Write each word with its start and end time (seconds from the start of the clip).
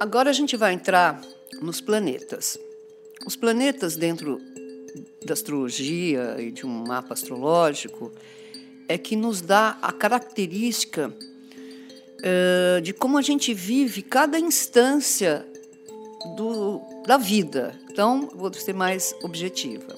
Agora 0.00 0.30
a 0.30 0.32
gente 0.32 0.56
vai 0.56 0.72
entrar 0.72 1.20
nos 1.60 1.78
planetas. 1.78 2.58
Os 3.26 3.36
planetas 3.36 3.96
dentro 3.96 4.40
da 5.22 5.34
astrologia 5.34 6.36
e 6.38 6.50
de 6.50 6.64
um 6.64 6.70
mapa 6.70 7.12
astrológico 7.12 8.10
é 8.88 8.96
que 8.96 9.14
nos 9.14 9.42
dá 9.42 9.76
a 9.82 9.92
característica 9.92 11.12
uh, 12.18 12.80
de 12.80 12.94
como 12.94 13.18
a 13.18 13.22
gente 13.22 13.52
vive 13.52 14.00
cada 14.00 14.38
instância 14.38 15.46
do, 16.34 16.80
da 17.06 17.18
vida. 17.18 17.78
Então, 17.90 18.26
vou 18.34 18.50
ser 18.54 18.72
mais 18.72 19.14
objetiva. 19.22 19.94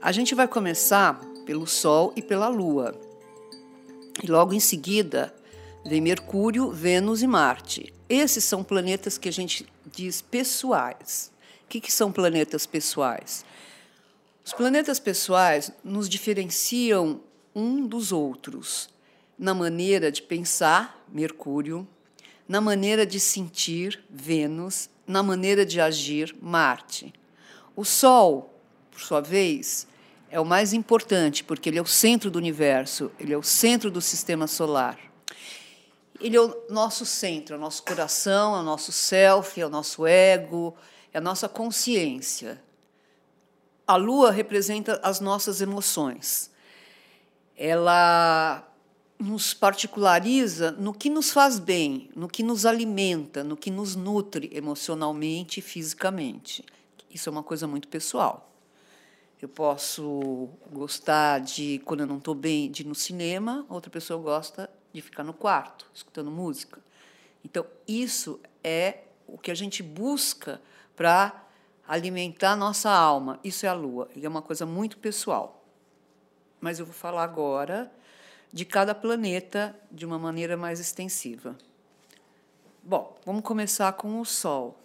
A 0.00 0.10
gente 0.10 0.34
vai 0.34 0.48
começar 0.48 1.24
pelo 1.46 1.68
Sol 1.68 2.12
e 2.16 2.20
pela 2.20 2.48
Lua. 2.48 3.00
E 4.20 4.26
logo 4.26 4.52
em 4.52 4.60
seguida 4.60 5.32
vem 5.88 6.00
Mercúrio, 6.00 6.70
Vênus 6.70 7.22
e 7.22 7.26
Marte. 7.26 7.92
Esses 8.08 8.44
são 8.44 8.62
planetas 8.62 9.18
que 9.18 9.28
a 9.28 9.32
gente 9.32 9.66
diz 9.90 10.20
pessoais. 10.20 11.32
O 11.64 11.68
que, 11.68 11.80
que 11.80 11.90
são 11.90 12.12
planetas 12.12 12.66
pessoais? 12.66 13.44
Os 14.44 14.52
planetas 14.52 15.00
pessoais 15.00 15.72
nos 15.82 16.08
diferenciam 16.08 17.20
um 17.54 17.86
dos 17.86 18.12
outros 18.12 18.88
na 19.38 19.54
maneira 19.54 20.12
de 20.12 20.22
pensar, 20.22 21.04
Mercúrio, 21.12 21.86
na 22.46 22.60
maneira 22.60 23.06
de 23.06 23.18
sentir, 23.18 24.02
Vênus, 24.10 24.88
na 25.06 25.22
maneira 25.22 25.64
de 25.64 25.80
agir, 25.80 26.34
Marte. 26.40 27.12
O 27.74 27.84
Sol, 27.84 28.54
por 28.90 29.00
sua 29.00 29.20
vez, 29.20 29.86
é 30.30 30.38
o 30.38 30.44
mais 30.44 30.72
importante, 30.72 31.44
porque 31.44 31.68
ele 31.68 31.78
é 31.78 31.82
o 31.82 31.86
centro 31.86 32.30
do 32.30 32.38
universo, 32.38 33.10
ele 33.18 33.32
é 33.32 33.38
o 33.38 33.42
centro 33.42 33.90
do 33.90 34.00
sistema 34.00 34.46
solar. 34.46 35.07
Ele 36.20 36.36
é 36.36 36.40
o 36.40 36.66
nosso 36.68 37.06
centro, 37.06 37.54
é 37.54 37.58
o 37.58 37.60
nosso 37.60 37.82
coração, 37.82 38.56
é 38.56 38.60
o 38.60 38.64
nosso 38.64 38.90
self, 38.90 39.60
é 39.60 39.66
o 39.66 39.70
nosso 39.70 40.06
ego, 40.06 40.76
é 41.12 41.18
a 41.18 41.20
nossa 41.20 41.48
consciência. 41.48 42.60
A 43.86 43.96
lua 43.96 44.30
representa 44.30 45.00
as 45.02 45.20
nossas 45.20 45.60
emoções. 45.60 46.50
Ela 47.56 48.68
nos 49.18 49.52
particulariza 49.52 50.72
no 50.72 50.92
que 50.92 51.10
nos 51.10 51.30
faz 51.30 51.58
bem, 51.58 52.08
no 52.14 52.28
que 52.28 52.42
nos 52.42 52.64
alimenta, 52.64 53.42
no 53.42 53.56
que 53.56 53.70
nos 53.70 53.96
nutre 53.96 54.50
emocionalmente 54.52 55.58
e 55.60 55.62
fisicamente. 55.62 56.64
Isso 57.10 57.28
é 57.28 57.32
uma 57.32 57.42
coisa 57.42 57.66
muito 57.66 57.88
pessoal. 57.88 58.52
Eu 59.40 59.48
posso 59.48 60.48
gostar 60.72 61.40
de, 61.40 61.80
quando 61.84 62.00
eu 62.00 62.06
não 62.06 62.18
estou 62.18 62.34
bem, 62.34 62.70
de 62.70 62.82
ir 62.82 62.86
no 62.86 62.94
cinema, 62.94 63.64
outra 63.68 63.90
pessoa 63.90 64.20
gosta 64.20 64.68
de 64.98 65.02
ficar 65.02 65.24
no 65.24 65.32
quarto, 65.32 65.86
escutando 65.94 66.30
música. 66.30 66.80
Então, 67.44 67.64
isso 67.86 68.40
é 68.62 69.04
o 69.26 69.38
que 69.38 69.50
a 69.50 69.54
gente 69.54 69.82
busca 69.82 70.60
para 70.96 71.44
alimentar 71.86 72.56
nossa 72.56 72.90
alma. 72.90 73.38
Isso 73.44 73.64
é 73.64 73.68
a 73.68 73.74
lua, 73.74 74.08
e 74.14 74.26
é 74.26 74.28
uma 74.28 74.42
coisa 74.42 74.66
muito 74.66 74.98
pessoal. 74.98 75.64
Mas 76.60 76.78
eu 76.78 76.84
vou 76.84 76.94
falar 76.94 77.22
agora 77.22 77.90
de 78.52 78.64
cada 78.64 78.94
planeta 78.94 79.78
de 79.90 80.04
uma 80.04 80.18
maneira 80.18 80.56
mais 80.56 80.80
extensiva. 80.80 81.56
Bom, 82.82 83.16
vamos 83.24 83.42
começar 83.42 83.92
com 83.92 84.20
o 84.20 84.24
Sol. 84.24 84.76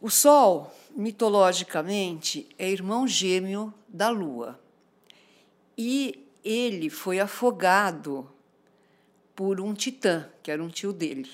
O 0.00 0.10
Sol, 0.10 0.72
mitologicamente, 0.90 2.48
é 2.58 2.68
irmão 2.68 3.06
gêmeo 3.06 3.72
da 3.88 4.08
Lua. 4.10 4.58
E 5.78 6.23
ele 6.44 6.90
foi 6.90 7.18
afogado 7.18 8.30
por 9.34 9.60
um 9.60 9.72
titã, 9.72 10.28
que 10.42 10.50
era 10.50 10.62
um 10.62 10.68
tio 10.68 10.92
dele. 10.92 11.30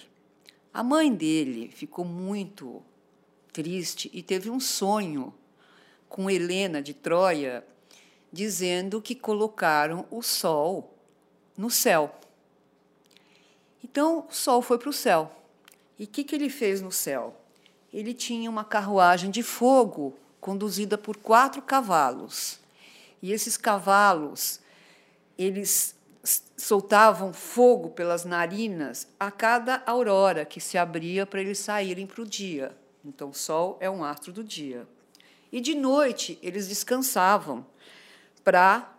A 0.72 0.83
mãe 0.83 1.12
dele 1.12 1.69
ficou 1.69 2.05
muito 2.05 2.82
triste 3.53 4.09
e 4.12 4.22
teve 4.22 4.48
um 4.48 4.60
sonho 4.60 5.34
com 6.09 6.31
Helena 6.31 6.81
de 6.81 6.94
Troia 6.94 7.65
dizendo 8.32 9.03
que 9.03 9.15
colocaram 9.15 10.06
o 10.10 10.22
sol 10.22 10.94
no 11.56 11.69
céu. 11.69 12.15
Então, 13.82 14.27
o 14.31 14.32
sol 14.32 14.62
foi 14.62 14.78
para 14.78 14.91
o 14.91 14.92
céu. 14.92 15.34
E 15.98 16.04
o 16.04 16.06
que, 16.06 16.22
que 16.22 16.34
ele 16.34 16.48
fez 16.48 16.81
no 16.81 16.92
céu? 16.92 17.37
Ele 17.92 18.15
tinha 18.15 18.48
uma 18.48 18.65
carruagem 18.65 19.31
de 19.31 19.42
fogo 19.42 20.16
conduzida 20.41 20.97
por 20.97 21.16
quatro 21.16 21.60
cavalos. 21.60 22.60
E 23.21 23.32
esses 23.32 23.56
cavalos, 23.56 24.60
eles 25.43 25.97
soltavam 26.56 27.33
fogo 27.33 27.91
pelas 27.91 28.25
narinas 28.25 29.09
a 29.19 29.31
cada 29.31 29.83
aurora 29.87 30.45
que 30.45 30.61
se 30.61 30.77
abria 30.77 31.25
para 31.25 31.41
eles 31.41 31.59
saírem 31.59 32.06
para 32.06 32.23
o 32.23 32.27
dia. 32.27 32.77
Então, 33.05 33.31
o 33.31 33.34
sol 33.34 33.78
é 33.81 33.89
um 33.89 34.05
astro 34.05 34.33
do 34.33 34.45
dia. 34.45 34.87
E 35.51 35.61
de 35.61 35.75
noite 35.75 36.39
eles 36.43 36.69
descansavam 36.69 37.67
para 38.45 38.95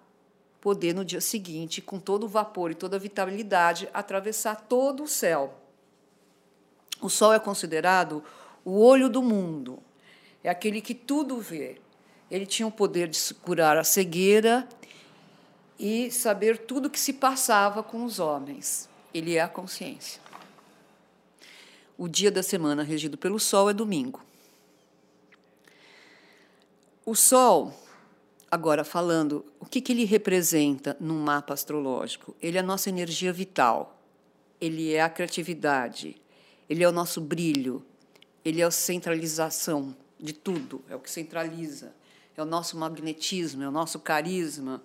poder, 0.60 0.94
no 0.94 1.04
dia 1.04 1.22
seguinte, 1.22 1.82
com 1.82 2.00
todo 2.00 2.26
o 2.26 2.28
vapor 2.28 2.72
e 2.72 2.76
toda 2.76 2.96
a 2.96 3.00
vitalidade, 3.00 3.90
atravessar 3.94 4.56
todo 4.56 5.04
o 5.04 5.08
céu. 5.08 5.58
O 7.02 7.10
Sol 7.10 7.34
é 7.34 7.40
considerado 7.40 8.24
o 8.64 8.80
olho 8.80 9.10
do 9.10 9.24
mundo, 9.24 9.80
é 10.44 10.50
aquele 10.50 10.80
que 10.80 10.94
tudo 10.94 11.40
vê. 11.40 11.82
Ele 12.30 12.46
tinha 12.46 12.68
o 12.68 12.72
poder 12.72 13.08
de 13.08 13.20
curar 13.34 13.76
a 13.76 13.84
cegueira 13.84 14.70
e 15.82 16.12
saber 16.12 16.60
tudo 16.60 16.86
o 16.86 16.90
que 16.92 17.00
se 17.00 17.14
passava 17.14 17.82
com 17.82 18.06
os 18.06 18.20
homens. 18.20 18.88
Ele 19.12 19.36
é 19.36 19.42
a 19.42 19.50
consciência. 19.50 20.22
O 21.98 22.08
dia 22.08 22.30
da 22.30 22.44
semana 22.44 22.84
regido 22.84 23.18
pelo 23.18 23.40
Sol 23.40 23.68
é 23.68 23.74
domingo. 23.74 24.24
O 27.04 27.16
Sol 27.16 27.74
Agora, 28.54 28.84
falando, 28.84 29.46
o 29.62 29.66
que, 29.66 29.80
que 29.80 29.94
ele 29.94 30.04
representa 30.04 30.98
num 31.00 31.18
mapa 31.18 31.54
astrológico? 31.54 32.36
Ele 32.42 32.58
é 32.58 32.60
a 32.60 32.64
nossa 32.64 32.90
energia 32.90 33.32
vital, 33.32 33.98
ele 34.60 34.94
é 34.94 35.02
a 35.02 35.10
criatividade, 35.10 36.22
ele 36.70 36.84
é 36.84 36.90
o 36.90 36.92
nosso 36.92 37.22
brilho, 37.22 37.82
ele 38.44 38.60
é 38.60 38.66
a 38.66 38.70
centralização 38.70 39.96
de 40.20 40.34
tudo, 40.34 40.84
é 40.90 40.96
o 40.98 41.00
que 41.00 41.10
centraliza, 41.10 41.94
é 42.36 42.42
o 42.42 42.46
nosso 42.46 42.78
magnetismo, 42.78 43.64
é 43.64 43.70
o 43.70 43.72
nosso 43.72 44.00
carisma, 44.00 44.84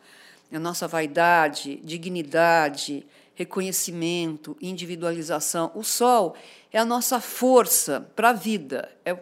a 0.53 0.59
nossa 0.59 0.87
vaidade, 0.87 1.77
dignidade, 1.83 3.07
reconhecimento, 3.35 4.57
individualização. 4.61 5.71
O 5.75 5.83
Sol 5.83 6.37
é 6.73 6.79
a 6.79 6.85
nossa 6.85 7.21
força 7.21 8.09
para 8.15 8.31
a 8.31 8.33
vida. 8.33 8.91
É 9.05 9.17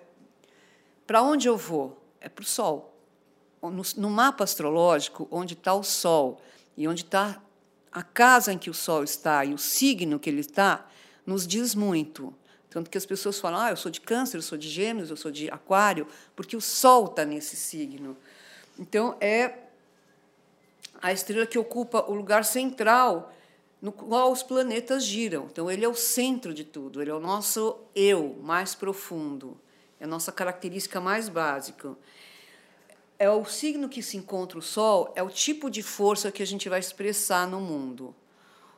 para 1.06 1.22
onde 1.22 1.48
eu 1.48 1.56
vou? 1.56 2.02
É 2.20 2.28
para 2.28 2.42
o 2.42 2.46
Sol 2.46 2.94
no, 3.70 4.10
mapa 4.10 4.44
astrológico, 4.44 5.28
onde 5.30 5.54
está 5.54 5.74
o 5.74 5.82
Sol 5.82 6.40
e 6.76 6.86
onde 6.88 7.02
está 7.02 7.40
a 7.92 8.02
casa 8.02 8.52
em 8.52 8.58
que 8.58 8.70
o 8.70 8.74
Sol 8.74 9.04
está 9.04 9.44
e 9.44 9.54
o 9.54 9.58
signo 9.58 10.18
que 10.18 10.28
ele 10.28 10.40
está, 10.40 10.86
nos 11.24 11.46
diz 11.46 11.74
muito. 11.74 12.34
Tanto 12.68 12.90
que 12.90 12.98
as 12.98 13.06
pessoas 13.06 13.38
falam, 13.38 13.60
ah, 13.60 13.70
eu 13.70 13.76
sou 13.76 13.90
de 13.90 14.00
câncer, 14.00 14.36
eu 14.36 14.42
sou 14.42 14.58
de 14.58 14.68
gêmeos, 14.68 15.08
eu 15.08 15.16
sou 15.16 15.30
de 15.30 15.48
aquário, 15.48 16.06
porque 16.34 16.56
o 16.56 16.60
Sol 16.60 17.06
está 17.06 17.24
nesse 17.24 17.54
signo. 17.54 18.16
Então, 18.78 19.16
é 19.20 19.58
a 21.04 21.12
estrela 21.12 21.46
que 21.46 21.58
ocupa 21.58 22.04
o 22.08 22.14
lugar 22.14 22.44
central 22.44 23.30
no 23.80 23.92
qual 23.92 24.32
os 24.32 24.42
planetas 24.42 25.04
giram. 25.04 25.46
Então, 25.52 25.70
ele 25.70 25.84
é 25.84 25.88
o 25.88 25.94
centro 25.94 26.54
de 26.54 26.64
tudo, 26.64 27.02
ele 27.02 27.10
é 27.10 27.14
o 27.14 27.20
nosso 27.20 27.76
eu 27.94 28.38
mais 28.42 28.74
profundo, 28.74 29.60
é 30.00 30.04
a 30.04 30.08
nossa 30.08 30.32
característica 30.32 31.00
mais 31.02 31.28
básica 31.28 31.94
é 33.18 33.30
o 33.30 33.44
signo 33.44 33.88
que 33.88 34.02
se 34.02 34.16
encontra 34.16 34.58
o 34.58 34.62
Sol, 34.62 35.12
é 35.14 35.22
o 35.22 35.30
tipo 35.30 35.70
de 35.70 35.82
força 35.82 36.32
que 36.32 36.42
a 36.42 36.46
gente 36.46 36.68
vai 36.68 36.80
expressar 36.80 37.46
no 37.46 37.60
mundo. 37.60 38.14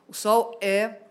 O 0.07 0.13
Sol 0.13 0.57
é 0.61 1.01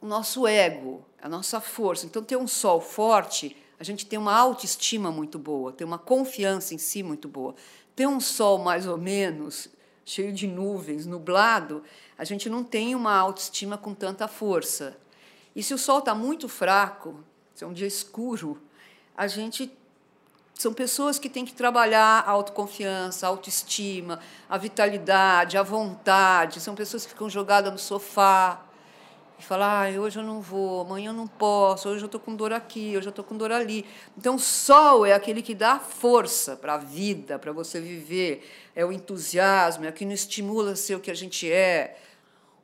o 0.00 0.06
nosso 0.06 0.46
ego, 0.46 1.04
a 1.20 1.28
nossa 1.28 1.60
força. 1.60 2.06
Então, 2.06 2.22
ter 2.22 2.36
um 2.36 2.48
Sol 2.48 2.80
forte, 2.80 3.56
a 3.78 3.84
gente 3.84 4.06
tem 4.06 4.18
uma 4.18 4.34
autoestima 4.34 5.10
muito 5.10 5.38
boa, 5.38 5.72
tem 5.72 5.86
uma 5.86 5.98
confiança 5.98 6.74
em 6.74 6.78
si 6.78 7.02
muito 7.02 7.28
boa. 7.28 7.54
Ter 7.94 8.06
um 8.06 8.20
Sol 8.20 8.58
mais 8.58 8.86
ou 8.86 8.96
menos 8.96 9.68
cheio 10.04 10.32
de 10.32 10.46
nuvens, 10.46 11.06
nublado, 11.06 11.82
a 12.16 12.24
gente 12.24 12.48
não 12.48 12.62
tem 12.62 12.94
uma 12.94 13.14
autoestima 13.14 13.78
com 13.78 13.94
tanta 13.94 14.28
força. 14.28 14.96
E 15.54 15.62
se 15.62 15.72
o 15.72 15.78
Sol 15.78 16.00
está 16.00 16.14
muito 16.14 16.48
fraco, 16.48 17.20
se 17.54 17.64
é 17.64 17.66
um 17.66 17.72
dia 17.72 17.86
escuro, 17.86 18.60
a 19.16 19.26
gente 19.26 19.72
são 20.54 20.72
pessoas 20.72 21.18
que 21.18 21.28
têm 21.28 21.44
que 21.44 21.52
trabalhar 21.52 22.20
a 22.20 22.30
autoconfiança, 22.30 23.26
a 23.26 23.28
autoestima, 23.28 24.20
a 24.48 24.56
vitalidade, 24.56 25.56
a 25.56 25.62
vontade. 25.62 26.60
São 26.60 26.74
pessoas 26.74 27.04
que 27.04 27.10
ficam 27.10 27.28
jogadas 27.28 27.72
no 27.72 27.78
sofá 27.78 28.64
e 29.38 29.42
falam: 29.42 29.66
ah, 29.66 30.00
hoje 30.00 30.18
eu 30.18 30.22
não 30.22 30.40
vou, 30.40 30.82
amanhã 30.82 31.10
eu 31.10 31.14
não 31.14 31.26
posso, 31.26 31.88
hoje 31.88 32.02
eu 32.02 32.06
estou 32.06 32.20
com 32.20 32.34
dor 32.34 32.52
aqui, 32.52 32.96
hoje 32.96 33.06
eu 33.06 33.10
estou 33.10 33.24
com 33.24 33.36
dor 33.36 33.52
ali. 33.52 33.84
Então, 34.16 34.36
o 34.36 34.38
sol 34.38 35.04
é 35.04 35.12
aquele 35.12 35.42
que 35.42 35.54
dá 35.54 35.78
força 35.78 36.56
para 36.56 36.74
a 36.74 36.78
vida, 36.78 37.38
para 37.38 37.52
você 37.52 37.80
viver. 37.80 38.48
É 38.74 38.84
o 38.84 38.92
entusiasmo, 38.92 39.84
é 39.84 39.88
o 39.88 39.92
que 39.92 40.04
nos 40.04 40.20
estimula 40.20 40.72
a 40.72 40.76
ser 40.76 40.94
o 40.94 41.00
que 41.00 41.10
a 41.10 41.14
gente 41.14 41.50
é. 41.50 41.98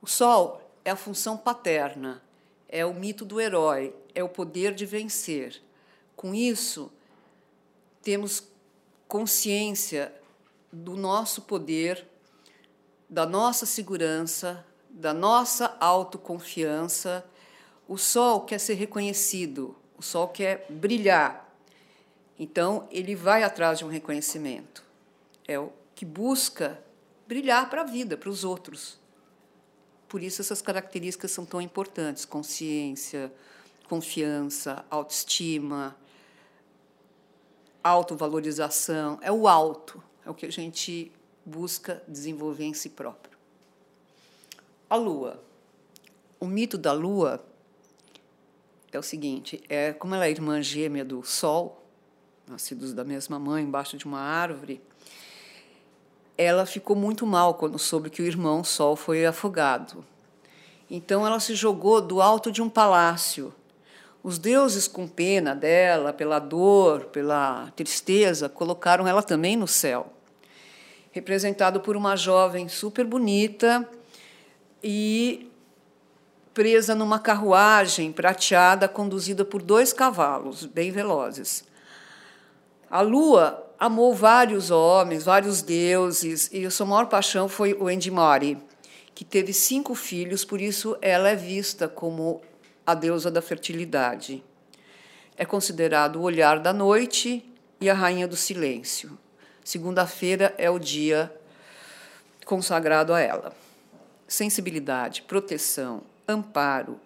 O 0.00 0.06
sol 0.06 0.60
é 0.84 0.90
a 0.90 0.96
função 0.96 1.36
paterna, 1.36 2.22
é 2.68 2.86
o 2.86 2.94
mito 2.94 3.24
do 3.24 3.40
herói, 3.40 3.94
é 4.14 4.22
o 4.22 4.28
poder 4.28 4.74
de 4.74 4.86
vencer. 4.86 5.60
Com 6.16 6.34
isso, 6.34 6.90
temos 8.02 8.48
consciência 9.06 10.14
do 10.72 10.96
nosso 10.96 11.42
poder, 11.42 12.06
da 13.08 13.26
nossa 13.26 13.66
segurança, 13.66 14.64
da 14.92 15.14
nossa 15.14 15.76
autoconfiança. 15.80 17.24
O 17.88 17.96
sol 17.96 18.42
quer 18.42 18.58
ser 18.58 18.74
reconhecido, 18.74 19.76
o 19.96 20.02
sol 20.02 20.28
quer 20.28 20.66
brilhar. 20.68 21.48
Então, 22.38 22.86
ele 22.90 23.14
vai 23.14 23.42
atrás 23.42 23.78
de 23.78 23.84
um 23.84 23.88
reconhecimento. 23.88 24.84
É 25.46 25.58
o 25.58 25.72
que 25.94 26.04
busca 26.04 26.82
brilhar 27.26 27.68
para 27.68 27.82
a 27.82 27.84
vida, 27.84 28.16
para 28.16 28.30
os 28.30 28.44
outros. 28.44 28.98
Por 30.08 30.22
isso, 30.22 30.40
essas 30.40 30.62
características 30.62 31.30
são 31.30 31.44
tão 31.44 31.60
importantes: 31.60 32.24
consciência, 32.24 33.32
confiança, 33.88 34.84
autoestima, 34.88 35.96
autovalorização. 37.82 39.18
É 39.20 39.30
o 39.30 39.46
alto, 39.46 40.02
é 40.24 40.30
o 40.30 40.34
que 40.34 40.46
a 40.46 40.52
gente 40.52 41.12
busca 41.44 42.02
desenvolver 42.06 42.64
em 42.64 42.74
si 42.74 42.88
próprio. 42.88 43.39
A 44.90 44.96
lua. 44.96 45.42
O 46.38 46.46
mito 46.46 46.76
da 46.76 46.92
lua 46.92 47.42
é 48.92 48.98
o 48.98 49.02
seguinte: 49.02 49.62
é 49.68 49.92
como 49.92 50.14
ela 50.14 50.26
é 50.26 50.30
irmã 50.30 50.60
gêmea 50.60 51.04
do 51.04 51.22
sol, 51.22 51.82
nascidos 52.46 52.92
da 52.92 53.04
mesma 53.04 53.38
mãe 53.38 53.64
embaixo 53.64 53.96
de 53.96 54.04
uma 54.04 54.20
árvore 54.20 54.82
ela 56.42 56.64
ficou 56.64 56.96
muito 56.96 57.26
mal 57.26 57.52
quando 57.52 57.78
soube 57.78 58.08
que 58.08 58.22
o 58.22 58.24
irmão 58.24 58.64
Sol 58.64 58.96
foi 58.96 59.26
afogado. 59.26 60.02
Então 60.90 61.26
ela 61.26 61.38
se 61.38 61.54
jogou 61.54 62.00
do 62.00 62.22
alto 62.22 62.50
de 62.50 62.62
um 62.62 62.68
palácio. 62.70 63.54
Os 64.22 64.38
deuses, 64.38 64.88
com 64.88 65.06
pena 65.06 65.54
dela, 65.54 66.14
pela 66.14 66.38
dor, 66.38 67.04
pela 67.06 67.70
tristeza, 67.76 68.48
colocaram 68.48 69.06
ela 69.06 69.22
também 69.22 69.54
no 69.54 69.68
céu, 69.68 70.14
representado 71.12 71.78
por 71.78 71.94
uma 71.94 72.16
jovem 72.16 72.70
super 72.70 73.04
bonita 73.04 73.86
e 74.82 75.50
presa 76.52 76.94
numa 76.94 77.18
carruagem 77.18 78.12
prateada 78.12 78.88
conduzida 78.88 79.44
por 79.44 79.62
dois 79.62 79.92
cavalos 79.92 80.66
bem 80.66 80.90
velozes. 80.90 81.64
A 82.90 83.00
lua 83.00 83.66
amou 83.78 84.14
vários 84.14 84.70
homens, 84.70 85.24
vários 85.24 85.62
deuses, 85.62 86.50
e 86.52 86.66
a 86.66 86.70
sua 86.70 86.86
maior 86.86 87.06
paixão 87.06 87.48
foi 87.48 87.72
o 87.74 87.88
Endimari, 87.88 88.58
que 89.14 89.24
teve 89.24 89.52
cinco 89.52 89.94
filhos, 89.94 90.44
por 90.44 90.60
isso 90.60 90.98
ela 91.00 91.28
é 91.28 91.36
vista 91.36 91.88
como 91.88 92.42
a 92.86 92.94
deusa 92.94 93.30
da 93.30 93.40
fertilidade. 93.40 94.42
É 95.36 95.44
considerado 95.44 96.16
o 96.16 96.22
olhar 96.22 96.58
da 96.58 96.72
noite 96.72 97.44
e 97.80 97.88
a 97.88 97.94
rainha 97.94 98.26
do 98.28 98.36
silêncio. 98.36 99.18
Segunda-feira 99.64 100.54
é 100.58 100.68
o 100.68 100.78
dia 100.78 101.32
consagrado 102.44 103.14
a 103.14 103.20
ela. 103.20 103.54
Sensibilidade, 104.30 105.22
proteção, 105.22 106.04
amparo, 106.26 107.00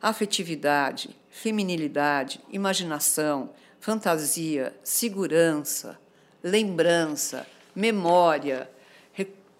afetividade, 0.00 1.14
feminilidade, 1.28 2.40
imaginação, 2.50 3.50
fantasia, 3.78 4.74
segurança, 4.82 6.00
lembrança, 6.42 7.46
memória, 7.74 8.66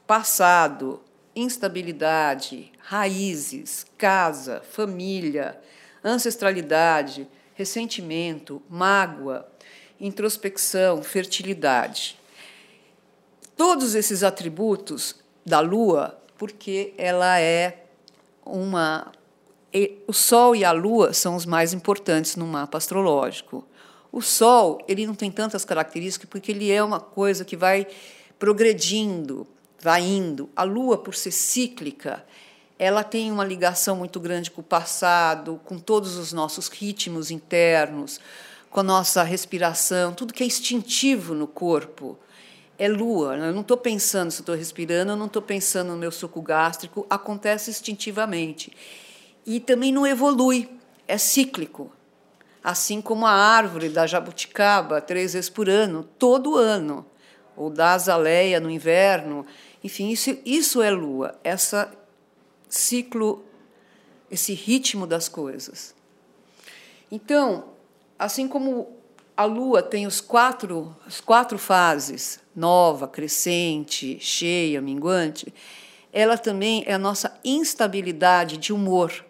passado, 0.07 1.03
instabilidade, 1.37 2.73
raízes, 2.79 3.85
casa, 3.99 4.63
família, 4.63 5.61
ancestralidade, 6.03 7.29
ressentimento, 7.55 8.63
mágoa, 8.67 9.47
introspecção, 10.01 11.03
fertilidade. 11.03 12.19
Todos 13.55 13.95
esses 13.95 14.23
atributos 14.23 15.17
da 15.45 15.61
lua, 15.61 16.20
porque 16.41 16.95
ela 16.97 17.39
é 17.39 17.85
uma. 18.47 19.13
O 20.07 20.13
Sol 20.15 20.57
e 20.57 20.65
a 20.65 20.73
Lua 20.73 21.13
são 21.13 21.37
os 21.37 21.45
mais 21.45 21.75
importantes 21.75 22.35
no 22.35 22.47
mapa 22.47 22.79
astrológico. 22.79 23.63
O 24.11 24.23
Sol, 24.23 24.83
ele 24.89 25.07
não 25.07 25.15
tem 25.15 25.31
tantas 25.31 25.67
características 25.67 26.31
porque 26.31 26.51
ele 26.51 26.73
é 26.73 26.83
uma 26.83 26.99
coisa 26.99 27.45
que 27.45 27.59
vai 27.59 27.87
progredindo, 28.39 29.47
vai 29.79 30.01
indo. 30.01 30.49
A 30.57 30.63
Lua, 30.63 30.97
por 30.97 31.15
ser 31.15 31.31
cíclica, 31.31 32.25
ela 32.79 33.05
tem 33.05 33.31
uma 33.31 33.45
ligação 33.45 33.95
muito 33.95 34.19
grande 34.19 34.51
com 34.51 34.63
o 34.63 34.65
passado, 34.65 35.61
com 35.67 35.79
todos 35.79 36.17
os 36.17 36.33
nossos 36.33 36.69
ritmos 36.69 37.31
internos, 37.31 38.19
com 38.71 38.81
a 38.81 38.83
nossa 38.83 39.23
respiração, 39.23 40.15
tudo 40.15 40.33
que 40.33 40.43
é 40.43 40.47
instintivo 40.47 41.35
no 41.35 41.47
corpo 41.47 42.19
é 42.81 42.89
lua. 42.89 43.37
Eu 43.37 43.53
não 43.53 43.61
estou 43.61 43.77
pensando 43.77 44.33
se 44.33 44.41
estou 44.41 44.57
respirando, 44.57 45.13
eu 45.13 45.17
não 45.17 45.27
estou 45.27 45.43
pensando 45.43 45.93
no 45.93 45.97
meu 45.97 46.11
suco 46.11 46.43
gástrico, 46.43 47.07
acontece 47.09 47.71
instintivamente. 47.71 48.73
E 49.47 49.61
também 49.61 49.93
não 49.93 50.05
evolui, 50.05 50.69
é 51.07 51.17
cíclico 51.17 51.93
assim 52.63 53.01
como 53.01 53.27
a 53.27 53.33
árvore 53.33 53.89
da 53.89 54.07
jabuticaba, 54.07 55.01
três 55.01 55.33
vezes 55.33 55.51
por 55.51 55.69
ano, 55.69 56.05
todo 56.19 56.57
ano, 56.57 57.07
ou 57.57 57.71
da 57.71 57.95
azaleia 57.95 58.61
no 58.61 58.71
inverno. 58.71 59.47
Enfim, 59.83 60.11
isso, 60.11 60.37
isso 60.45 60.83
é 60.83 60.91
lua, 60.91 61.39
esse 61.43 61.89
ciclo, 62.69 63.45
esse 64.31 64.53
ritmo 64.53 65.07
das 65.07 65.29
coisas. 65.29 65.95
Então, 67.11 67.71
assim 68.19 68.47
como 68.47 69.00
a 69.37 69.45
lua 69.45 69.83
tem 69.83 70.07
os 70.07 70.21
quatro, 70.21 70.95
as 71.07 71.21
quatro 71.21 71.59
fases, 71.59 72.41
nova, 72.55 73.09
crescente, 73.09 74.19
cheia, 74.21 74.81
minguante, 74.81 75.53
ela 76.13 76.37
também 76.37 76.85
é 76.87 76.95
a 76.95 76.99
nossa 76.99 77.39
instabilidade 77.45 78.57
de 78.57 78.73
humor 78.73 79.25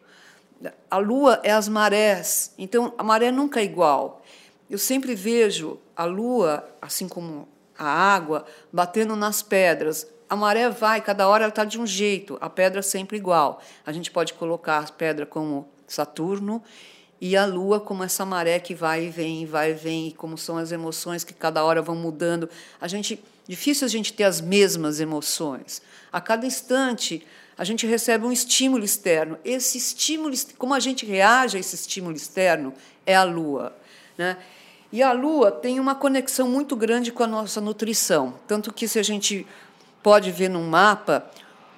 a 0.91 0.99
lua 0.99 1.41
é 1.43 1.51
as 1.53 1.69
marés, 1.69 2.53
então 2.59 2.93
a 2.99 3.03
maré 3.03 3.31
nunca 3.31 3.61
é 3.61 3.65
igual. 3.65 4.23
Eu 4.69 4.79
sempre 4.79 5.15
vejo 5.15 5.79
a 5.97 6.05
lua, 6.05 6.69
assim 6.81 7.09
como 7.09 7.49
a 7.79 7.87
água, 7.87 8.45
batendo 8.73 9.17
nas 9.17 9.43
pedras. 9.43 10.07
A 10.29 10.37
maré 10.37 10.69
vai, 10.69 11.01
cada 11.01 11.27
hora 11.27 11.45
ela 11.45 11.51
está 11.51 11.65
de 11.65 11.81
um 11.81 11.87
jeito, 11.87 12.37
a 12.41 12.51
pedra 12.51 12.81
é 12.81 12.83
sempre 12.83 13.17
igual. 13.17 13.61
A 13.87 13.93
gente 13.93 14.11
pode 14.11 14.35
colocar 14.35 14.79
a 14.79 14.93
pedra 14.93 15.25
como 15.25 15.69
Saturno 15.87 16.63
e 17.21 17.37
a 17.37 17.45
lua 17.45 17.79
como 17.79 18.03
essa 18.03 18.25
maré 18.25 18.59
que 18.59 18.75
vai 18.75 19.07
e 19.07 19.11
vem, 19.11 19.45
vai 19.45 19.73
e 19.73 19.75
vem, 19.75 20.09
e 20.09 20.13
como 20.13 20.39
são 20.39 20.57
as 20.57 20.73
emoções 20.73 21.23
que 21.23 21.35
cada 21.35 21.63
hora 21.63 21.83
vão 21.83 21.95
mudando. 21.95 22.49
A 22.81 22.89
gente 22.89 23.23
difícil 23.47 23.85
a 23.85 23.89
gente 23.89 24.13
ter 24.13 24.25
as 24.25 24.41
mesmas 24.41 25.01
emoções. 25.01 25.83
A 26.13 26.21
cada 26.21 26.47
instante 26.47 27.27
a 27.59 27.65
gente 27.65 27.87
recebe 27.87 28.25
um 28.25 28.33
estímulo 28.33 28.85
externo. 28.85 29.37
Esse 29.45 29.77
estímulo, 29.77 30.35
como 30.57 30.73
a 30.73 30.81
gente 30.81 31.05
reage 31.05 31.57
a 31.57 31.61
esse 31.61 31.75
estímulo 31.75 32.17
externo, 32.17 32.73
é 33.05 33.15
a 33.15 33.23
Lua. 33.23 33.77
Né? 34.17 34.39
E 34.91 35.03
a 35.03 35.13
Lua 35.13 35.53
tem 35.53 35.79
uma 35.79 35.95
conexão 35.95 36.49
muito 36.49 36.75
grande 36.75 37.13
com 37.13 37.23
a 37.23 37.27
nossa 37.27 37.61
nutrição. 37.61 38.35
Tanto 38.47 38.73
que, 38.73 38.89
se 38.89 38.99
a 38.99 39.03
gente 39.03 39.47
pode 40.03 40.31
ver 40.31 40.49
num 40.49 40.67
mapa, 40.67 41.29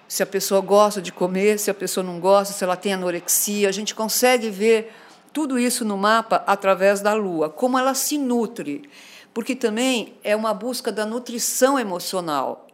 se 0.06 0.22
a 0.22 0.26
pessoa 0.26 0.60
gosta 0.60 1.02
de 1.02 1.10
comer, 1.10 1.58
se 1.58 1.70
a 1.70 1.74
pessoa 1.74 2.04
não 2.04 2.20
gosta, 2.20 2.54
se 2.54 2.62
ela 2.62 2.76
tem 2.76 2.92
anorexia, 2.92 3.68
a 3.68 3.72
gente 3.72 3.94
consegue 3.94 4.50
ver 4.50 4.92
tudo 5.32 5.58
isso 5.58 5.84
no 5.84 5.96
mapa 5.96 6.42
através 6.46 7.00
da 7.00 7.14
Lua, 7.14 7.48
como 7.48 7.78
ela 7.78 7.94
se 7.94 8.18
nutre. 8.18 8.88
Porque 9.32 9.56
também 9.56 10.14
é 10.22 10.36
uma 10.36 10.52
busca 10.52 10.92
da 10.92 11.06
nutrição 11.06 11.78
emocional. 11.78 12.66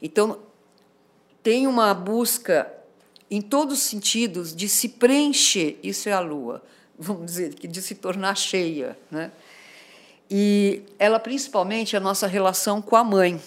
Então, 0.00 0.38
tem 1.42 1.66
uma 1.66 1.92
busca 1.92 2.72
em 3.30 3.40
todos 3.40 3.78
os 3.78 3.84
sentidos 3.84 4.54
de 4.54 4.68
se 4.68 4.88
preencher, 4.88 5.78
isso 5.82 6.08
é 6.08 6.12
a 6.12 6.20
lua, 6.20 6.62
vamos 6.98 7.26
dizer, 7.26 7.54
de 7.54 7.82
se 7.82 7.94
tornar 7.94 8.36
cheia, 8.36 8.96
né? 9.10 9.30
E 10.28 10.82
ela 10.98 11.20
principalmente 11.20 11.94
é 11.94 11.98
a 11.98 12.02
nossa 12.02 12.26
relação 12.26 12.82
com 12.82 12.96
a 12.96 13.04
mãe. 13.04 13.40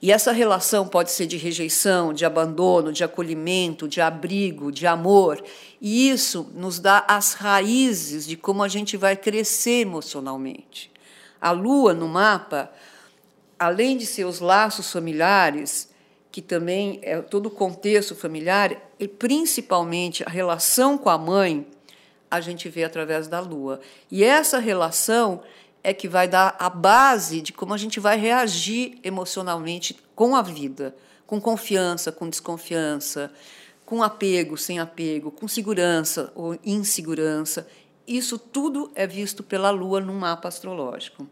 E 0.00 0.12
essa 0.12 0.30
relação 0.30 0.86
pode 0.86 1.10
ser 1.10 1.26
de 1.26 1.36
rejeição, 1.36 2.12
de 2.12 2.24
abandono, 2.24 2.92
de 2.92 3.02
acolhimento, 3.02 3.88
de 3.88 4.00
abrigo, 4.00 4.70
de 4.70 4.86
amor. 4.86 5.42
E 5.80 6.10
isso 6.10 6.50
nos 6.54 6.78
dá 6.78 7.04
as 7.08 7.32
raízes 7.32 8.26
de 8.26 8.36
como 8.36 8.62
a 8.62 8.68
gente 8.68 8.96
vai 8.96 9.16
crescer 9.16 9.80
emocionalmente. 9.80 10.90
A 11.40 11.50
lua 11.50 11.94
no 11.94 12.08
mapa, 12.08 12.70
além 13.58 13.96
de 13.96 14.04
seus 14.04 14.38
laços 14.38 14.92
familiares, 14.92 15.88
que 16.30 16.42
também 16.42 17.00
é 17.02 17.20
todo 17.22 17.46
o 17.46 17.50
contexto 17.50 18.14
familiar, 18.14 18.76
e 19.00 19.08
principalmente 19.08 20.22
a 20.24 20.28
relação 20.28 20.98
com 20.98 21.08
a 21.08 21.16
mãe, 21.16 21.66
a 22.30 22.40
gente 22.40 22.68
vê 22.68 22.84
através 22.84 23.28
da 23.28 23.40
lua. 23.40 23.80
E 24.10 24.22
essa 24.22 24.58
relação 24.58 25.42
é 25.86 25.94
que 25.94 26.08
vai 26.08 26.26
dar 26.26 26.56
a 26.58 26.68
base 26.68 27.40
de 27.40 27.52
como 27.52 27.72
a 27.72 27.76
gente 27.76 28.00
vai 28.00 28.18
reagir 28.18 28.98
emocionalmente 29.04 29.96
com 30.16 30.34
a 30.34 30.42
vida, 30.42 30.96
com 31.24 31.40
confiança, 31.40 32.10
com 32.10 32.28
desconfiança, 32.28 33.32
com 33.84 34.02
apego, 34.02 34.58
sem 34.58 34.80
apego, 34.80 35.30
com 35.30 35.46
segurança 35.46 36.32
ou 36.34 36.58
insegurança. 36.64 37.68
Isso 38.04 38.36
tudo 38.36 38.90
é 38.96 39.06
visto 39.06 39.44
pela 39.44 39.70
Lua 39.70 40.00
no 40.00 40.12
mapa 40.12 40.48
astrológico. 40.48 41.24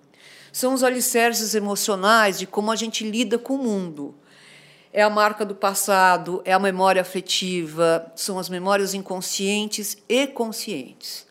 São 0.53 0.73
os 0.73 0.85
alicerces 0.85 1.57
emocionais 1.57 2.39
de 2.39 2.47
como 2.47 2.71
a 2.71 2.77
gente 2.77 3.03
lida 3.03 3.37
com 3.37 3.57
o 3.57 3.59
mundo. 3.59 4.15
É 4.93 5.03
a 5.03 5.11
marca 5.11 5.45
do 5.45 5.57
passado, 5.57 6.41
é 6.45 6.53
a 6.53 6.61
memória 6.61 7.03
afetiva, 7.03 8.07
são 8.15 8.39
as 8.39 8.49
memórias 8.49 8.95
inconscientes 8.95 9.99
e 10.09 10.29
conscientes. 10.29 11.27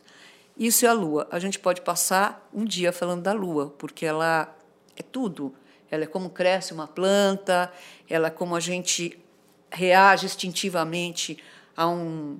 Isso 0.57 0.85
é 0.85 0.89
a 0.89 0.93
Lua. 0.93 1.27
A 1.31 1.39
gente 1.39 1.57
pode 1.57 1.81
passar 1.81 2.47
um 2.53 2.63
dia 2.63 2.91
falando 2.91 3.23
da 3.23 3.33
Lua, 3.33 3.73
porque 3.77 4.05
ela 4.05 4.55
é 4.95 5.01
tudo. 5.01 5.53
Ela 5.89 6.03
é 6.03 6.07
como 6.07 6.29
cresce 6.29 6.73
uma 6.73 6.87
planta, 6.87 7.71
ela 8.09 8.27
é 8.27 8.31
como 8.31 8.55
a 8.55 8.59
gente 8.59 9.19
reage 9.71 10.25
instintivamente 10.25 11.37
a 11.75 11.87
um, 11.87 12.37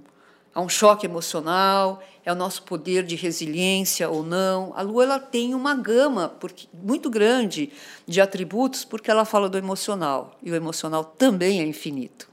a 0.53 0.61
um 0.61 0.69
choque 0.69 1.05
emocional, 1.05 2.01
é 2.23 2.31
o 2.31 2.35
nosso 2.35 2.63
poder 2.63 3.03
de 3.03 3.15
resiliência 3.15 4.09
ou 4.09 4.23
não. 4.23 4.71
A 4.75 4.81
Lua 4.81 5.03
ela 5.03 5.19
tem 5.19 5.53
uma 5.53 5.75
gama 5.75 6.29
porque, 6.39 6.67
muito 6.73 7.09
grande 7.09 7.71
de 8.07 8.21
atributos, 8.21 8.85
porque 8.85 9.09
ela 9.09 9.25
fala 9.25 9.49
do 9.49 9.57
emocional, 9.57 10.37
e 10.41 10.51
o 10.51 10.55
emocional 10.55 11.03
também 11.03 11.59
é 11.59 11.65
infinito. 11.65 12.32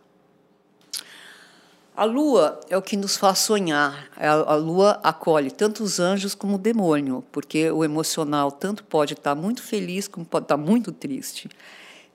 A 2.01 2.07
lua 2.07 2.59
é 2.71 2.79
o 2.79 2.81
que 2.81 2.97
nos 2.97 3.19
faz 3.19 3.41
sonhar. 3.41 4.09
A 4.17 4.55
lua 4.55 4.99
acolhe 5.03 5.51
tanto 5.51 5.85
os 5.85 6.01
anjos 6.01 6.35
como 6.35 6.55
o 6.55 6.59
demônio, 6.59 7.23
porque 7.31 7.71
o 7.71 7.85
emocional 7.85 8.51
tanto 8.51 8.83
pode 8.85 9.13
estar 9.13 9.35
muito 9.35 9.63
feliz 9.63 10.09
como 10.09 10.25
pode 10.25 10.47
estar 10.47 10.57
muito 10.57 10.93
triste. 10.93 11.51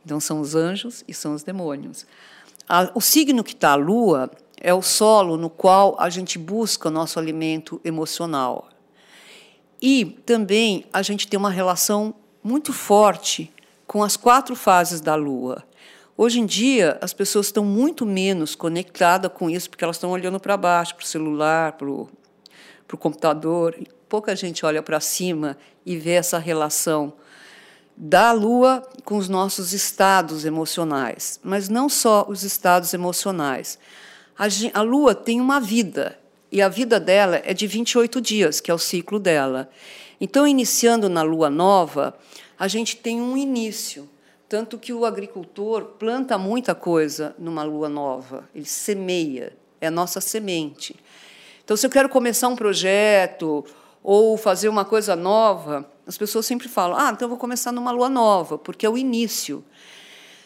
Então, 0.04 0.20
são 0.20 0.42
os 0.42 0.56
anjos 0.56 1.04
e 1.08 1.14
são 1.14 1.36
os 1.36 1.44
demônios. 1.44 2.08
O 2.96 3.00
signo 3.00 3.44
que 3.44 3.54
está 3.54 3.74
a 3.74 3.76
lua 3.76 4.32
é 4.60 4.74
o 4.74 4.82
solo 4.82 5.38
no 5.38 5.52
qual 5.52 5.96
a 6.00 6.10
gente 6.10 6.40
busca 6.40 6.90
o 6.90 6.92
nosso 6.92 7.20
alimento 7.20 7.80
emocional. 7.86 8.70
E 9.80 10.04
também 10.26 10.86
a 10.92 11.04
gente 11.04 11.28
tem 11.28 11.38
uma 11.38 11.52
relação 11.52 12.16
muito 12.44 12.74
forte 12.74 13.54
com 13.86 14.02
as 14.02 14.18
quatro 14.18 14.56
fases 14.56 15.00
da 15.00 15.14
lua. 15.14 15.64
Hoje 16.18 16.40
em 16.40 16.46
dia, 16.46 16.98
as 17.02 17.14
pessoas 17.14 17.48
estão 17.48 17.66
muito 17.66 18.06
menos 18.06 18.56
conectadas 18.56 19.30
com 19.34 19.50
isso, 19.50 19.70
porque 19.70 19.84
elas 19.84 19.98
estão 19.98 20.12
olhando 20.12 20.40
para 20.40 20.56
baixo, 20.56 20.96
para 20.96 21.04
o 21.04 21.08
celular, 21.08 21.74
para 21.74 21.90
o 21.90 22.08
computador. 22.98 23.76
Pouca 24.08 24.34
gente 24.34 24.66
olha 24.66 24.82
para 24.82 25.02
cima 25.02 25.58
e 25.86 25.98
vê 25.98 26.12
essa 26.12 26.38
relação 26.38 27.12
da 27.98 28.32
Lua 28.32 28.82
com 29.04 29.18
os 29.18 29.28
nossos 29.28 29.74
estados 29.74 30.46
emocionais, 30.46 31.38
mas 31.44 31.68
não 31.68 31.90
só 31.90 32.26
os 32.30 32.44
estados 32.44 32.94
emocionais. 32.94 33.78
A, 34.38 34.46
a 34.74 34.82
Lua 34.82 35.14
tem 35.14 35.42
uma 35.42 35.60
vida, 35.60 36.18
e 36.50 36.62
a 36.62 36.70
vida 36.70 36.98
dela 36.98 37.42
é 37.44 37.54
de 37.54 37.68
28 37.68 38.22
dias, 38.22 38.62
que 38.62 38.72
é 38.72 38.74
o 38.74 38.80
ciclo 38.80 39.20
dela. 39.20 39.70
Então, 40.22 40.48
iniciando 40.48 41.10
na 41.10 41.24
Lua 41.24 41.50
nova, 41.50 42.18
a 42.58 42.70
gente 42.70 42.96
tem 42.96 43.22
um 43.22 43.36
início. 43.36 44.10
Tanto 44.48 44.78
que 44.78 44.94
o 44.94 45.06
agricultor 45.06 45.86
planta 45.98 46.38
muita 46.38 46.76
coisa 46.76 47.36
numa 47.40 47.64
lua 47.64 47.90
nova, 47.90 48.48
ele 48.54 48.66
semeia, 48.66 49.54
é 49.82 49.88
a 49.88 49.92
nossa 49.92 50.22
semente. 50.22 50.96
Então, 51.64 51.76
se 51.76 51.86
eu 51.86 51.90
quero 51.90 52.08
começar 52.10 52.48
um 52.48 52.56
projeto 52.56 53.66
ou 54.04 54.38
fazer 54.38 54.70
uma 54.70 54.86
coisa 54.86 55.16
nova, 55.16 55.90
as 56.06 56.16
pessoas 56.16 56.46
sempre 56.46 56.68
falam: 56.68 56.96
ah, 56.96 57.10
então 57.12 57.26
eu 57.26 57.30
vou 57.30 57.40
começar 57.40 57.72
numa 57.72 57.92
lua 57.92 58.08
nova, 58.08 58.58
porque 58.58 58.86
é 58.86 58.90
o 58.90 58.98
início. 58.98 59.64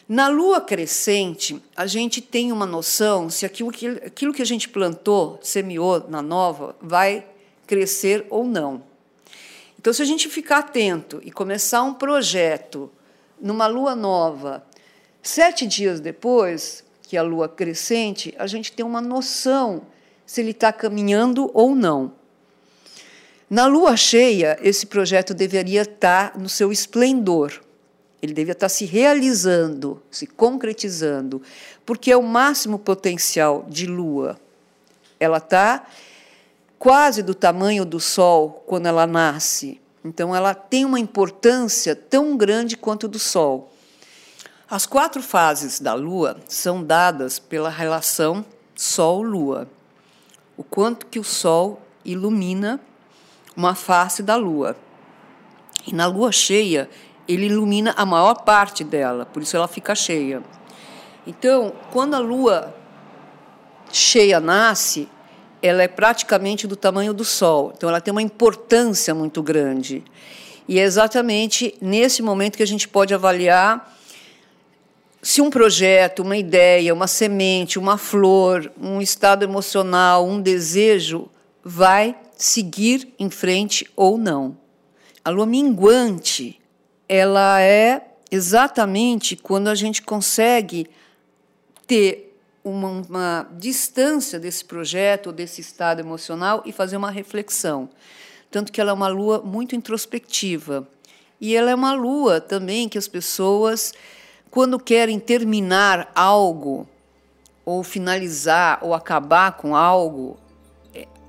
Na 0.08 0.28
lua 0.28 0.60
crescente, 0.60 1.62
a 1.76 1.86
gente 1.86 2.20
tem 2.20 2.50
uma 2.50 2.66
noção 2.66 3.30
se 3.30 3.46
aquilo 3.46 3.70
que, 3.70 3.86
aquilo 3.86 4.32
que 4.32 4.42
a 4.42 4.46
gente 4.46 4.68
plantou, 4.68 5.38
semeou 5.42 6.08
na 6.08 6.22
nova, 6.22 6.74
vai 6.80 7.24
crescer 7.66 8.26
ou 8.30 8.44
não. 8.44 8.82
Então, 9.78 9.92
se 9.92 10.02
a 10.02 10.04
gente 10.04 10.28
ficar 10.28 10.58
atento 10.58 11.20
e 11.22 11.30
começar 11.30 11.82
um 11.82 11.94
projeto 11.94 12.90
numa 13.40 13.66
lua 13.66 13.94
nova, 13.94 14.64
sete 15.22 15.66
dias 15.66 16.00
depois, 16.00 16.84
que 17.02 17.16
é 17.16 17.20
a 17.20 17.22
lua 17.22 17.48
crescente, 17.48 18.34
a 18.38 18.46
gente 18.46 18.72
tem 18.72 18.84
uma 18.84 19.00
noção 19.00 19.82
se 20.24 20.40
ele 20.40 20.52
está 20.52 20.72
caminhando 20.72 21.50
ou 21.52 21.74
não. 21.74 22.12
Na 23.48 23.66
lua 23.66 23.96
cheia, 23.96 24.56
esse 24.62 24.86
projeto 24.86 25.34
deveria 25.34 25.82
estar 25.82 26.38
no 26.38 26.48
seu 26.48 26.70
esplendor. 26.70 27.60
Ele 28.22 28.32
deveria 28.32 28.52
estar 28.52 28.68
se 28.68 28.84
realizando, 28.84 30.00
se 30.08 30.24
concretizando, 30.26 31.42
porque 31.84 32.12
é 32.12 32.16
o 32.16 32.22
máximo 32.22 32.78
potencial 32.78 33.66
de 33.68 33.86
lua. 33.86 34.38
Ela 35.18 35.38
está 35.38 35.84
quase 36.78 37.22
do 37.22 37.34
tamanho 37.34 37.84
do 37.84 37.98
Sol 37.98 38.62
quando 38.66 38.86
ela 38.86 39.06
nasce. 39.06 39.80
Então, 40.04 40.34
ela 40.34 40.54
tem 40.54 40.84
uma 40.84 40.98
importância 40.98 41.94
tão 41.94 42.36
grande 42.36 42.76
quanto 42.76 43.06
do 43.06 43.18
Sol. 43.18 43.72
As 44.68 44.86
quatro 44.86 45.22
fases 45.22 45.80
da 45.80 45.94
Lua 45.94 46.38
são 46.48 46.82
dadas 46.82 47.38
pela 47.38 47.68
relação 47.68 48.44
Sol-Lua. 48.74 49.68
O 50.56 50.64
quanto 50.64 51.06
que 51.06 51.18
o 51.18 51.24
Sol 51.24 51.82
ilumina 52.04 52.80
uma 53.56 53.74
face 53.74 54.22
da 54.22 54.36
lua. 54.36 54.76
E 55.86 55.94
na 55.94 56.06
lua 56.06 56.32
cheia, 56.32 56.88
ele 57.28 57.46
ilumina 57.46 57.94
a 57.96 58.06
maior 58.06 58.34
parte 58.42 58.82
dela, 58.84 59.26
por 59.26 59.42
isso 59.42 59.56
ela 59.56 59.68
fica 59.68 59.94
cheia. 59.94 60.42
Então, 61.26 61.72
quando 61.92 62.14
a 62.14 62.18
lua 62.18 62.74
cheia 63.92 64.40
nasce, 64.40 65.08
ela 65.62 65.82
é 65.82 65.88
praticamente 65.88 66.66
do 66.66 66.76
tamanho 66.76 67.12
do 67.12 67.24
Sol. 67.24 67.72
Então, 67.76 67.88
ela 67.88 68.00
tem 68.00 68.12
uma 68.12 68.22
importância 68.22 69.14
muito 69.14 69.42
grande. 69.42 70.02
E 70.68 70.78
é 70.78 70.82
exatamente 70.82 71.74
nesse 71.80 72.22
momento 72.22 72.56
que 72.56 72.62
a 72.62 72.66
gente 72.66 72.88
pode 72.88 73.12
avaliar 73.12 73.96
se 75.22 75.42
um 75.42 75.50
projeto, 75.50 76.20
uma 76.22 76.36
ideia, 76.36 76.94
uma 76.94 77.06
semente, 77.06 77.78
uma 77.78 77.98
flor, 77.98 78.72
um 78.80 79.00
estado 79.00 79.42
emocional, 79.42 80.26
um 80.26 80.40
desejo 80.40 81.28
vai 81.62 82.16
seguir 82.36 83.12
em 83.18 83.28
frente 83.28 83.86
ou 83.94 84.16
não. 84.16 84.56
A 85.22 85.28
lua 85.28 85.44
minguante, 85.44 86.58
ela 87.06 87.60
é 87.60 88.02
exatamente 88.30 89.36
quando 89.36 89.68
a 89.68 89.74
gente 89.74 90.00
consegue 90.00 90.86
ter 91.86 92.29
uma, 92.64 92.88
uma 92.88 93.48
distância 93.58 94.38
desse 94.38 94.64
projeto, 94.64 95.32
desse 95.32 95.60
estado 95.60 96.00
emocional 96.00 96.62
e 96.64 96.72
fazer 96.72 96.96
uma 96.96 97.10
reflexão. 97.10 97.88
Tanto 98.50 98.72
que 98.72 98.80
ela 98.80 98.90
é 98.90 98.94
uma 98.94 99.08
lua 99.08 99.40
muito 99.40 99.76
introspectiva. 99.76 100.86
E 101.40 101.56
ela 101.56 101.70
é 101.70 101.74
uma 101.74 101.92
lua 101.92 102.40
também 102.40 102.88
que 102.88 102.98
as 102.98 103.08
pessoas, 103.08 103.94
quando 104.50 104.78
querem 104.78 105.18
terminar 105.18 106.10
algo, 106.14 106.86
ou 107.64 107.82
finalizar, 107.82 108.78
ou 108.82 108.92
acabar 108.92 109.52
com 109.52 109.74
algo, 109.76 110.38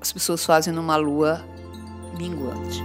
as 0.00 0.12
pessoas 0.12 0.44
fazem 0.44 0.72
numa 0.72 0.96
lua 0.96 1.44
minguante. 2.18 2.82